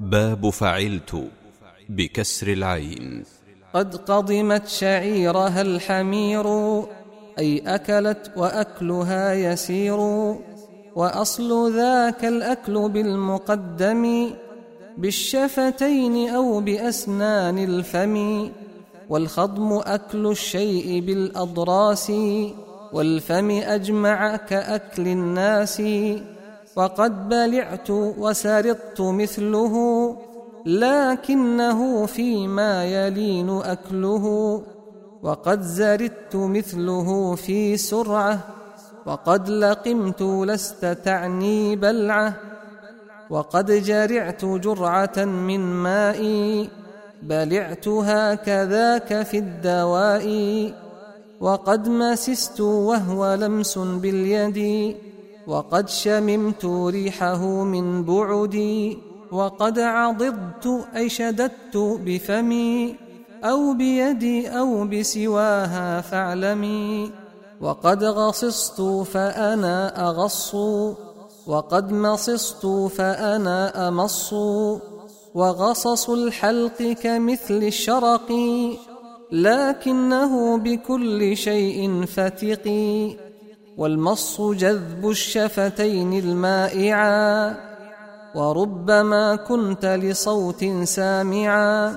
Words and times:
باب 0.00 0.50
فعلت 0.50 1.28
بكسر 1.88 2.52
العين. 2.52 3.24
قد 3.74 3.96
قضمت 3.96 4.68
شعيرها 4.68 5.62
الحمير 5.62 6.46
أي 7.38 7.58
أكلت 7.66 8.32
وأكلها 8.36 9.32
يسير 9.32 9.98
وأصل 10.94 11.76
ذاك 11.76 12.24
الأكل 12.24 12.88
بالمقدم 12.88 14.30
بالشفتين 14.98 16.28
أو 16.28 16.60
بأسنان 16.60 17.58
الفم 17.58 18.48
والخضم 19.08 19.72
أكل 19.72 20.26
الشيء 20.26 21.00
بالأضراس 21.00 22.12
والفم 22.92 23.50
أجمع 23.50 24.36
كأكل 24.36 25.08
الناس. 25.08 25.82
وقد 26.78 27.28
بلعت 27.28 27.90
وسرطت 27.90 29.00
مثله 29.00 29.74
لكنه 30.66 32.06
فيما 32.06 32.84
يلين 32.84 33.50
أكله. 33.50 34.24
وقد 35.22 35.62
زردت 35.62 36.36
مثله 36.36 37.34
في 37.34 37.76
سرعة 37.76 38.38
وقد 39.06 39.48
لقمت 39.48 40.22
لست 40.22 40.84
تعني 41.04 41.76
بلعة. 41.76 42.34
وقد 43.30 43.72
جرعت 43.72 44.44
جرعة 44.44 45.24
من 45.24 45.60
ماء 45.60 46.22
بلعتها 47.22 48.34
كذاك 48.34 49.22
في 49.22 49.38
الدواء. 49.38 50.26
وقد 51.40 51.88
مسست 51.88 52.60
وهو 52.60 53.34
لمس 53.34 53.78
باليد. 53.78 54.96
وقد 55.48 55.88
شممت 55.88 56.64
ريحه 56.64 57.46
من 57.64 58.04
بعدي 58.04 58.98
وقد 59.32 59.78
عضضت 59.78 60.86
أي 60.96 61.08
شددت 61.08 61.76
بفمي 61.76 62.96
أو 63.44 63.74
بيدي 63.74 64.48
أو 64.48 64.84
بسواها 64.84 66.00
فاعلمي 66.00 67.10
وقد 67.60 68.04
غصصت 68.04 68.80
فأنا 69.12 70.08
أغص 70.08 70.54
وقد 71.46 71.92
مصصت 71.92 72.66
فأنا 72.96 73.88
أمص 73.88 74.32
وغصص 75.34 76.10
الحلق 76.10 76.82
كمثل 76.82 77.62
الشرق 77.62 78.32
لكنه 79.32 80.58
بكل 80.58 81.36
شيء 81.36 82.04
فتقي 82.04 83.27
والمص 83.78 84.40
جذب 84.40 85.10
الشفتين 85.10 86.12
المائعا 86.12 87.54
وربما 88.34 89.36
كنت 89.36 89.84
لصوت 89.86 90.64
سامعا 90.82 91.96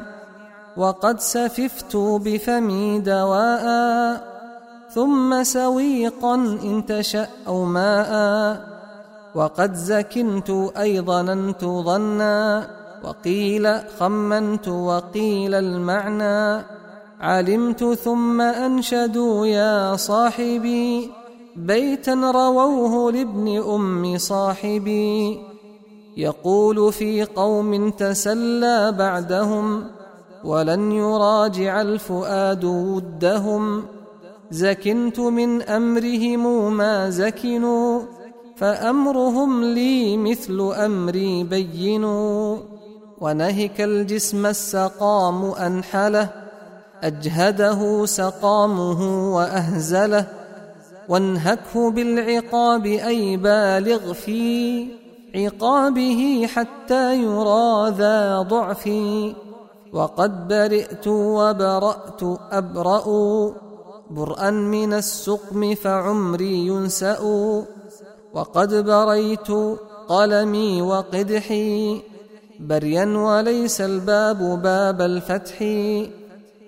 وقد 0.77 1.19
سففت 1.19 1.95
بفمي 1.95 2.99
دواء 2.99 3.65
ثم 4.93 5.43
سويقا 5.43 6.35
إن 6.63 6.85
تشأ 6.87 7.27
أو 7.47 7.65
ماء 7.65 8.11
وقد 9.35 9.73
زكنت 9.73 10.49
أي 10.77 11.01
ظننت 11.01 11.65
ظنا 11.65 12.67
وقيل 13.03 13.79
خمنت 13.99 14.67
وقيل 14.67 15.55
المعنى 15.55 16.65
علمت 17.21 17.83
ثم 17.83 18.41
أنشدوا 18.41 19.45
يا 19.47 19.95
صاحبي 19.95 21.20
بيتا 21.55 22.13
رووه 22.13 23.11
لابن 23.11 23.47
أم 23.57 24.17
صاحبي 24.17 25.39
يقول 26.17 26.93
في 26.93 27.23
قوم 27.23 27.89
تسلى 27.89 28.91
بعدهم 28.91 29.83
ولن 30.43 30.91
يراجع 30.91 31.81
الفؤاد 31.81 32.63
ودهم 32.63 33.83
زكنت 34.51 35.19
من 35.19 35.61
أمرهم 35.61 36.73
ما 36.77 37.09
زكنوا 37.09 38.01
فأمرهم 38.55 39.63
لي 39.63 40.17
مثل 40.17 40.71
أمري 40.75 41.43
بينوا 41.43 42.57
ونهك 43.21 43.81
الجسم 43.81 44.45
السقام 44.45 45.45
أنحله 45.45 46.29
أجهده 47.03 48.05
سقامه 48.05 49.33
وأهزله 49.35 50.40
وانهكه 51.09 51.91
بالعقاب 51.91 52.85
أي 52.85 53.37
بالغ 53.37 54.13
في 54.13 54.87
عقابه 55.35 56.47
حتى 56.47 57.23
يرى 57.23 57.89
ذا 57.97 58.41
ضعفي 58.41 59.33
وقد 59.93 60.47
برئت 60.47 61.07
وبرأت 61.07 62.21
أبرأ 62.51 63.05
برءا 64.11 64.49
من 64.49 64.93
السقم 64.93 65.75
فعمري 65.75 66.67
ينسأ. 66.67 67.19
وقد 68.33 68.73
بريت 68.85 69.47
قلمي 70.07 70.81
وقدحي 70.81 72.01
بريا 72.59 73.05
وليس 73.05 73.81
الباب 73.81 74.61
باب 74.61 75.01
الفتح. 75.01 75.57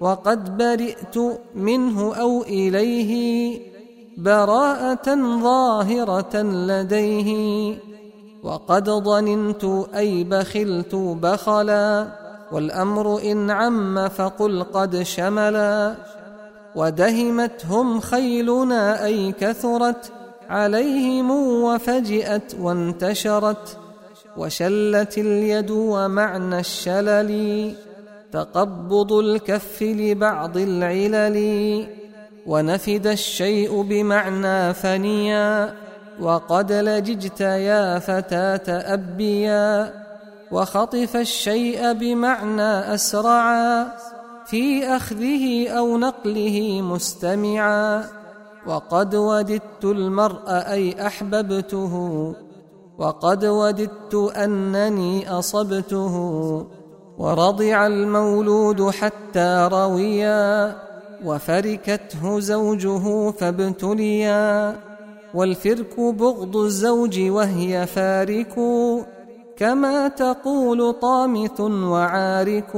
وقد 0.02 0.58
برئت 0.58 1.18
منه 1.56 2.16
أو 2.16 2.42
إليه 2.42 3.73
براءة 4.18 5.16
ظاهرة 5.44 6.42
لديه. 6.42 7.76
وقد 8.44 8.90
ظننت 8.90 9.66
أي 9.96 10.24
بخلت 10.24 10.96
بخلا 10.96 12.08
والأمر 12.52 13.22
إن 13.32 13.52
عم 13.52 14.10
فقل 14.10 14.64
قد 14.64 15.04
شملا. 15.04 15.96
ودهمتهم 16.76 18.00
خيلنا 18.00 19.06
أي 19.06 19.32
كثرت 19.32 20.12
عليهم 20.50 21.32
وفجئت 21.64 22.56
وانتشرت. 22.60 23.78
وشلت 24.38 25.18
اليد 25.18 25.72
ومعنى 25.72 26.60
الشلل 26.60 27.74
تقبض 28.32 29.14
الكف 29.14 29.82
لبعض 29.82 30.58
العلل. 30.58 32.03
ونفد 32.46 33.08
الشيء 33.08 33.82
بمعنى 33.82 34.74
فنيا 34.74 35.74
وقد 36.22 36.72
لججت 36.72 37.42
يا 37.42 38.00
فتاة 38.00 38.94
أبيا 38.94 39.94
وخطف 40.52 41.16
الشيء 41.16 41.94
بمعنى 41.94 42.94
أسرعا 42.94 43.92
في 44.46 44.88
أخذه 44.88 45.70
أو 45.70 45.98
نقله 45.98 46.82
مستمعا 46.82 48.04
وقد 48.68 49.16
وددت 49.16 49.84
المرء 49.84 50.50
أي 50.50 51.08
أحببته 51.08 51.94
وقد 52.98 53.46
وددت 53.46 54.32
أنني 54.38 55.40
أصبته 55.40 56.16
ورضع 57.18 57.88
المولود 57.88 58.90
حتى 58.90 59.70
رويا 59.72 60.76
وفركته 61.26 62.40
زوجه 62.40 63.32
فابتليا 63.32 64.76
والفرك 65.34 66.00
بغض 66.00 66.58
الزوج 66.58 67.20
وهي 67.20 67.86
فارك 67.86 68.56
كما 69.58 70.08
تقول 70.08 70.94
طامث 70.94 71.62
وعارك. 71.62 72.76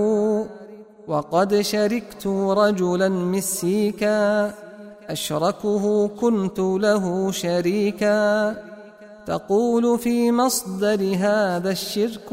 وقد 1.08 1.62
شركت 1.62 2.28
رجلا 2.28 3.10
مسيكا 3.10 4.52
أشركه 5.10 6.08
كنت 6.08 6.60
له 6.60 7.32
شريكا. 7.32 8.56
تقول 9.26 10.00
في 10.00 10.32
مصدر 10.32 11.16
هذا 11.18 11.72
الشرك 11.72 12.30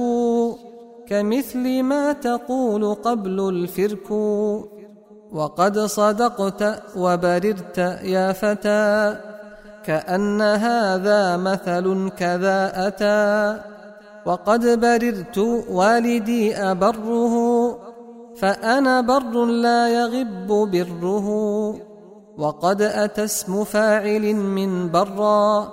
كمثل 1.09 1.83
ما 1.83 2.13
تقول 2.13 2.95
قبل 2.95 3.49
الفرك. 3.49 4.09
وقد 5.33 5.79
صدقت 5.79 6.83
وبررت 6.97 7.79
يا 8.03 8.33
فتى 8.33 9.17
كأن 9.85 10.43
هذا 10.43 11.37
مثل 11.37 12.11
كذا 12.19 12.89
أتى. 12.89 13.61
وقد 14.27 14.81
بررت 14.81 15.39
والدي 15.71 16.57
أبره 16.57 17.35
فأنا 18.37 19.01
بر 19.01 19.45
لا 19.45 19.89
يغب 19.89 20.47
بره. 20.47 21.29
وقد 22.39 22.83
أتى 22.83 23.25
اسم 23.25 23.65
فاعل 23.65 24.35
من 24.35 24.91
برا 24.91 25.69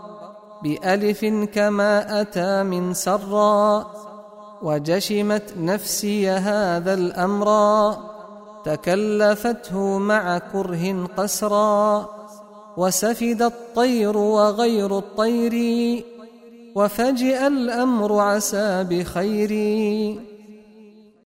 بألف 0.64 1.26
كما 1.54 2.22
أتى 2.22 2.64
من 2.64 2.94
سرا. 2.94 3.88
وجشمت 4.62 5.54
نفسي 5.58 6.30
هذا 6.30 6.94
الأمر. 6.94 7.48
تكلفته 8.66 9.98
مع 9.98 10.38
كره 10.38 11.08
قسرا 11.18 12.10
وسفد 12.78 13.42
الطير 13.42 14.18
وغير 14.18 14.98
الطير 14.98 15.56
وفجئ 16.76 17.48
الأمر 17.48 18.20
عسى 18.20 18.86
بخير 18.90 19.52